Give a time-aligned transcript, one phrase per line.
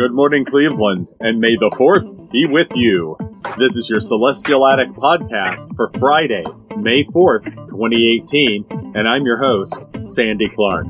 [0.00, 3.18] Good morning, Cleveland, and may the 4th be with you.
[3.58, 6.42] This is your Celestial Attic podcast for Friday,
[6.74, 10.86] May 4th, 2018, and I'm your host, Sandy Clark.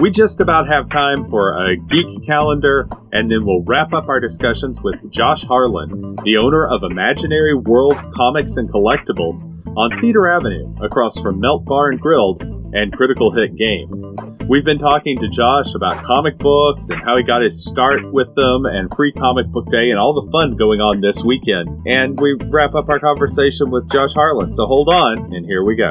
[0.00, 4.20] We just about have time for a geek calendar, and then we'll wrap up our
[4.20, 9.42] discussions with Josh Harlan, the owner of Imaginary Worlds Comics and Collectibles
[9.76, 12.42] on Cedar Avenue, across from Melt Bar and Grilled
[12.72, 14.06] and Critical Hit Games.
[14.48, 18.32] We've been talking to Josh about comic books and how he got his start with
[18.36, 21.82] them and free comic book day and all the fun going on this weekend.
[21.84, 24.52] And we wrap up our conversation with Josh Harlan.
[24.52, 25.90] So hold on, and here we go.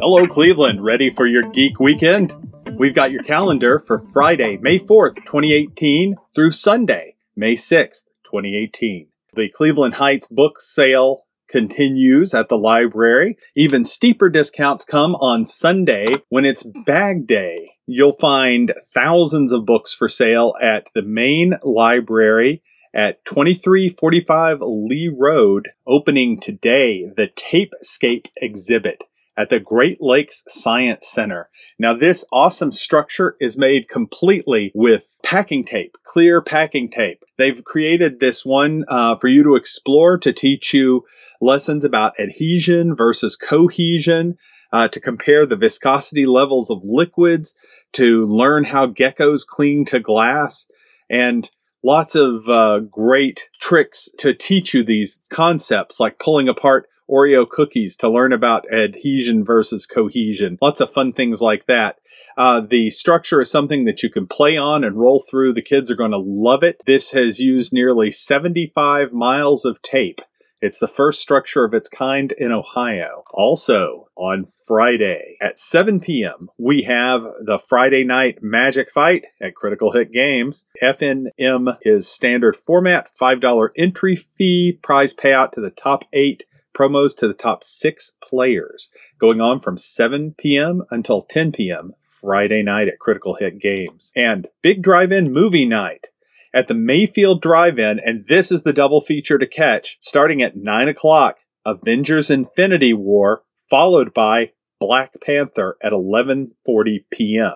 [0.00, 0.84] Hello, Cleveland.
[0.84, 2.45] Ready for your geek weekend?
[2.78, 9.08] We've got your calendar for Friday, May 4th, 2018 through Sunday, May 6th, 2018.
[9.32, 13.38] The Cleveland Heights book sale continues at the library.
[13.56, 17.70] Even steeper discounts come on Sunday when it's bag day.
[17.86, 25.70] You'll find thousands of books for sale at the main library at 2345 Lee Road,
[25.86, 29.02] opening today, the Tapescape exhibit
[29.36, 31.48] at the Great Lakes Science Center.
[31.78, 37.22] Now, this awesome structure is made completely with packing tape, clear packing tape.
[37.36, 41.04] They've created this one uh, for you to explore to teach you
[41.40, 44.36] lessons about adhesion versus cohesion.
[44.72, 47.54] Uh, to compare the viscosity levels of liquids,
[47.92, 50.68] to learn how geckos cling to glass,
[51.08, 51.48] and
[51.84, 57.96] lots of uh, great tricks to teach you these concepts, like pulling apart Oreo cookies
[57.98, 60.58] to learn about adhesion versus cohesion.
[60.60, 61.98] Lots of fun things like that.
[62.36, 65.52] Uh, the structure is something that you can play on and roll through.
[65.52, 66.82] The kids are going to love it.
[66.86, 70.20] This has used nearly 75 miles of tape.
[70.62, 73.24] It's the first structure of its kind in Ohio.
[73.34, 79.92] Also, on Friday at 7 p.m., we have the Friday night Magic Fight at Critical
[79.92, 80.64] Hit Games.
[80.82, 86.44] FNM is standard format, $5 entry fee, prize payout to the top eight
[86.76, 90.82] promos to the top six players, going on from 7 p.m.
[90.90, 91.92] until 10 p.m.
[92.20, 94.12] Friday night at Critical Hit Games.
[94.14, 96.08] And Big Drive In Movie Night
[96.52, 100.56] at the Mayfield Drive In, and this is the double feature to catch, starting at
[100.56, 107.54] 9 o'clock Avengers Infinity War, followed by Black Panther at 11:40 p.m.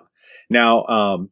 [0.48, 1.30] Now, um,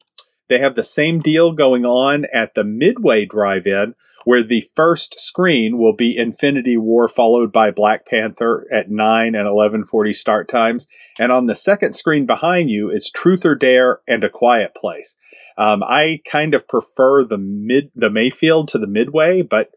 [0.49, 3.95] they have the same deal going on at the Midway Drive-In,
[4.25, 9.47] where the first screen will be Infinity War followed by Black Panther at 9 and
[9.47, 10.87] 11:40 start times,
[11.19, 15.17] and on the second screen behind you is Truth or Dare and A Quiet Place.
[15.57, 19.71] Um, I kind of prefer the mid the Mayfield to the Midway, but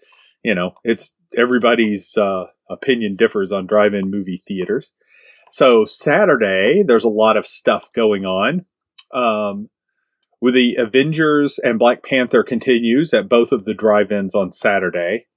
[0.44, 4.94] you know it's everybody's uh, opinion differs on drive-in movie theaters.
[5.50, 8.66] So Saturday, there's a lot of stuff going on.
[9.14, 9.70] Um,
[10.42, 15.28] with the Avengers and Black Panther continues at both of the drive-ins on Saturday.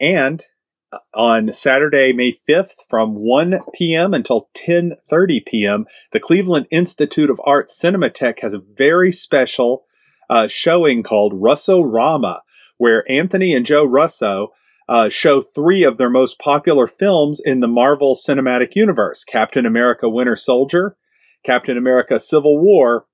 [0.00, 0.44] And
[0.92, 4.14] uh, on Saturday, May 5th from 1 p.m.
[4.14, 9.84] until 10:30 p.m., the Cleveland Institute of Art Cinematheque has a very special
[10.30, 12.42] uh, showing called Russo Rama,
[12.78, 14.52] where Anthony and Joe Russo
[14.88, 20.08] uh, show three of their most popular films in the Marvel Cinematic Universe: Captain America:
[20.08, 20.94] Winter Soldier,
[21.42, 23.06] Captain America: Civil War,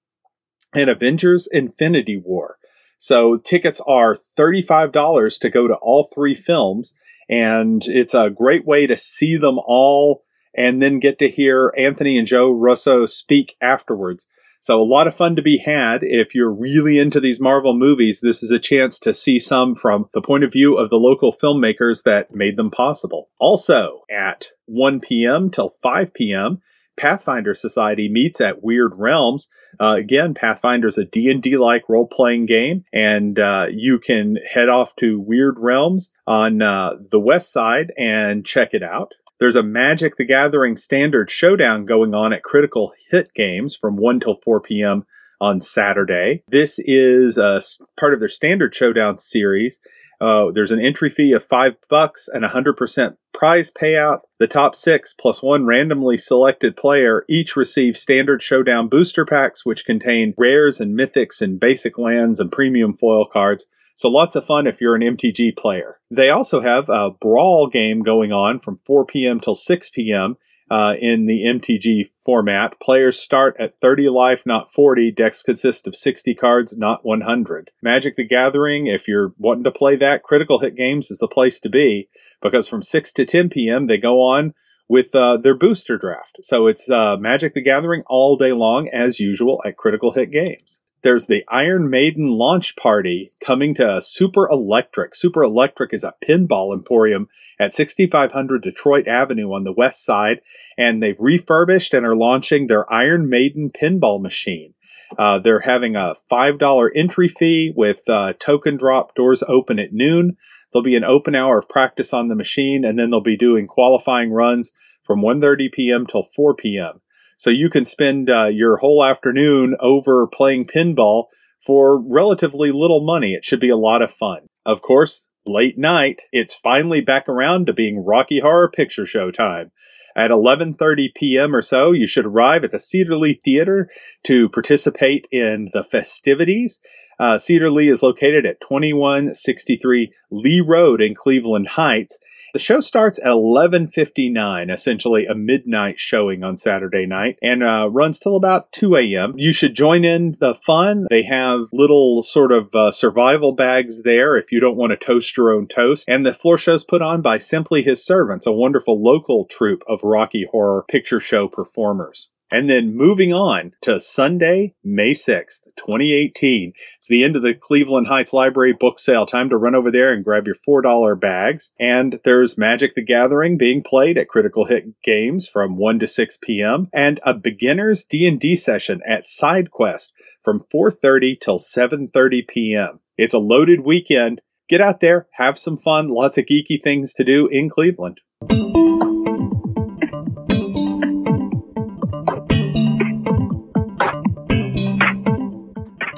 [0.74, 2.58] and Avengers Infinity War.
[2.96, 6.94] So tickets are $35 to go to all three films,
[7.28, 10.22] and it's a great way to see them all
[10.54, 14.28] and then get to hear Anthony and Joe Russo speak afterwards.
[14.60, 16.04] So a lot of fun to be had.
[16.04, 20.08] If you're really into these Marvel movies, this is a chance to see some from
[20.14, 23.30] the point of view of the local filmmakers that made them possible.
[23.40, 25.50] Also at 1 p.m.
[25.50, 26.60] till 5 p.m.,
[26.96, 29.48] Pathfinder Society meets at Weird Realms.
[29.80, 34.94] Uh, again, Pathfinder is a D&D like role-playing game, and uh, you can head off
[34.96, 39.12] to Weird Realms on uh, the west side and check it out.
[39.42, 44.20] There's a Magic the Gathering Standard Showdown going on at Critical Hit Games from 1
[44.20, 45.04] till 4 p.m.
[45.40, 46.44] on Saturday.
[46.46, 47.60] This is a
[47.98, 49.80] part of their Standard Showdown series.
[50.22, 54.20] Uh, there's an entry fee of five bucks and a hundred percent prize payout.
[54.38, 59.84] The top six plus one randomly selected player each receive standard showdown booster packs, which
[59.84, 63.66] contain rares and mythics and basic lands and premium foil cards.
[63.96, 65.96] So lots of fun if you're an MTG player.
[66.08, 69.40] They also have a brawl game going on from 4 p.m.
[69.40, 70.36] till 6 p.m.
[70.72, 72.80] uh, in the MTG format.
[72.80, 75.12] Players start at 30 life, not 40.
[75.12, 77.72] Decks consist of 60 cards, not 100.
[77.82, 81.60] Magic the Gathering, if you're wanting to play that, Critical Hit Games is the place
[81.60, 82.08] to be
[82.40, 83.86] because from 6 to 10 p.m.
[83.86, 84.54] they go on
[84.88, 86.38] with uh, their booster draft.
[86.40, 90.82] So it's uh, Magic the Gathering all day long, as usual, at Critical Hit Games
[91.02, 95.14] there's the Iron Maiden launch party coming to Super Electric.
[95.14, 97.28] Super Electric is a pinball emporium
[97.58, 100.40] at 6500 Detroit Avenue on the west side,
[100.78, 104.74] and they've refurbished and are launching their Iron Maiden pinball machine.
[105.18, 109.14] Uh, they're having a $5 entry fee with uh, token drop.
[109.14, 110.36] Doors open at noon.
[110.72, 113.66] There'll be an open hour of practice on the machine, and then they'll be doing
[113.66, 114.72] qualifying runs
[115.02, 116.06] from 1.30 p.m.
[116.06, 117.00] till 4 p.m.
[117.36, 121.26] So you can spend uh, your whole afternoon over playing pinball
[121.64, 123.34] for relatively little money.
[123.34, 124.48] It should be a lot of fun.
[124.66, 129.70] Of course, late night, it's finally back around to being Rocky Horror Picture Show time.
[130.14, 131.56] At 11:30 p.m.
[131.56, 133.88] or so, you should arrive at the Cedar Lee Theater
[134.24, 136.80] to participate in the festivities.
[137.18, 142.18] Uh, Cedar Lee is located at 2163 Lee Road in Cleveland Heights,
[142.52, 148.20] the show starts at 11:59, essentially a midnight showing on Saturday night, and uh, runs
[148.20, 149.34] till about 2 a.m.
[149.36, 151.06] You should join in the fun.
[151.08, 155.36] They have little sort of uh, survival bags there if you don't want to toast
[155.36, 156.04] your own toast.
[156.08, 159.82] And the floor show is put on by Simply His Servants, a wonderful local troupe
[159.86, 162.30] of Rocky Horror Picture Show performers.
[162.52, 166.74] And then moving on to Sunday, May 6th, 2018.
[166.96, 169.24] It's the end of the Cleveland Heights Library book sale.
[169.24, 171.72] Time to run over there and grab your $4 bags.
[171.80, 176.38] And there's Magic the Gathering being played at Critical Hit Games from 1 to 6
[176.42, 176.88] p.m.
[176.92, 180.12] and a beginner's D&D session at SideQuest
[180.42, 183.00] from 4:30 till 7:30 p.m.
[183.16, 184.42] It's a loaded weekend.
[184.68, 188.20] Get out there, have some fun, lots of geeky things to do in Cleveland.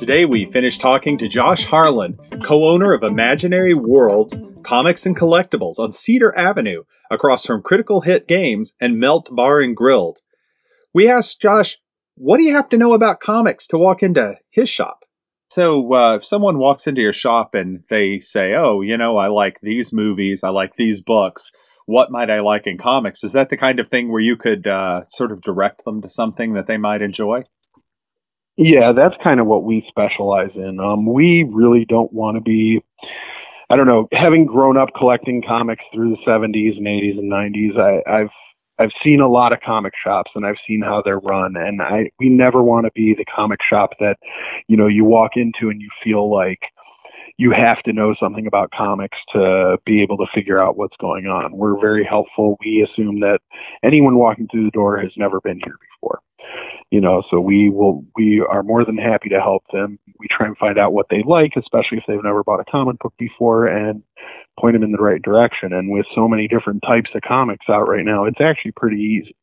[0.04, 5.78] Today we finished talking to Josh Harlan, co owner of Imaginary Worlds Comics and Collectibles
[5.78, 10.18] on Cedar Avenue, across from Critical Hit Games and Melt Bar and Grilled.
[10.92, 11.78] We asked Josh,
[12.16, 15.06] what do you have to know about comics to walk into his shop?
[15.48, 19.28] So, uh, if someone walks into your shop and they say, Oh, you know, I
[19.28, 21.50] like these movies, I like these books,
[21.86, 23.24] what might I like in comics?
[23.24, 26.10] Is that the kind of thing where you could uh, sort of direct them to
[26.10, 27.44] something that they might enjoy?
[28.56, 30.78] Yeah, that's kind of what we specialize in.
[30.78, 32.80] Um, we really don't want to be,
[33.70, 37.78] I don't know, having grown up collecting comics through the 70s and 80s and 90s,
[37.78, 38.30] I, I've
[38.78, 42.10] I've seen a lot of comic shops and I've seen how they're run and I
[42.18, 44.16] we never want to be the comic shop that
[44.68, 46.58] you know you walk into and you feel like
[47.38, 51.26] you have to know something about comics to be able to figure out what's going
[51.26, 51.56] on.
[51.56, 52.56] We're very helpful.
[52.64, 53.40] We assume that
[53.84, 56.20] anyone walking through the door has never been here before
[56.94, 60.46] you know so we will we are more than happy to help them we try
[60.46, 63.66] and find out what they like especially if they've never bought a comic book before
[63.66, 64.04] and
[64.60, 67.88] point them in the right direction and with so many different types of comics out
[67.88, 69.34] right now it's actually pretty easy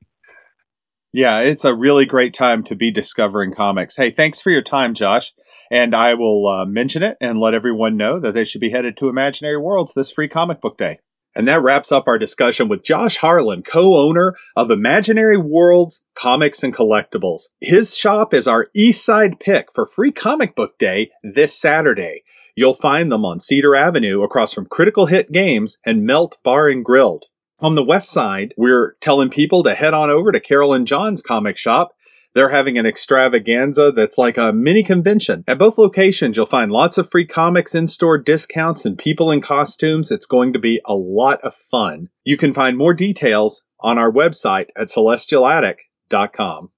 [1.13, 3.97] yeah, it's a really great time to be discovering comics.
[3.97, 5.33] Hey, thanks for your time, Josh.
[5.69, 8.95] And I will uh, mention it and let everyone know that they should be headed
[8.95, 10.99] to Imaginary Worlds this free comic book day.
[11.35, 16.73] And that wraps up our discussion with Josh Harlan, co-owner of Imaginary Worlds Comics and
[16.73, 17.49] Collectibles.
[17.59, 22.23] His shop is our East Side pick for Free Comic Book Day this Saturday.
[22.55, 26.83] You'll find them on Cedar Avenue across from Critical Hit Games and Melt Bar and
[26.83, 27.27] Grilled.
[27.61, 31.21] On the west side, we're telling people to head on over to Carol and John's
[31.21, 31.93] comic shop
[32.33, 35.43] they're having an extravaganza that's like a mini convention.
[35.47, 39.41] At both locations, you'll find lots of free comics, in store discounts, and people in
[39.41, 40.11] costumes.
[40.11, 42.09] It's going to be a lot of fun.
[42.23, 46.69] You can find more details on our website at celestialattic.com.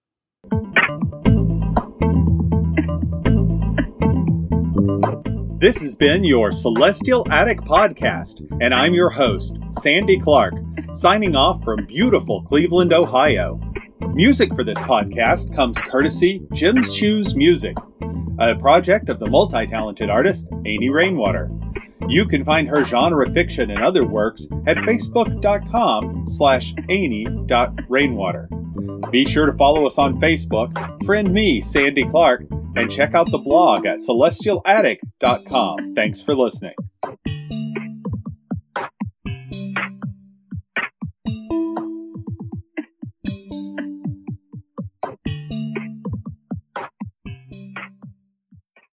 [5.59, 10.55] This has been your Celestial Attic podcast, and I'm your host, Sandy Clark,
[10.91, 13.61] signing off from beautiful Cleveland, Ohio.
[14.15, 17.75] Music for this podcast comes courtesy Jim's Shoes Music,
[18.37, 21.49] a project of the multi talented artist Amy Rainwater.
[22.07, 28.49] You can find her genre fiction and other works at facebook.com slash amy.rainwater.
[29.09, 33.39] Be sure to follow us on Facebook, friend me, Sandy Clark, and check out the
[33.39, 35.95] blog at celestialattic.com.
[35.95, 36.75] Thanks for listening.